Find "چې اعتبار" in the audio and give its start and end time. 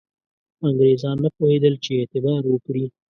1.83-2.41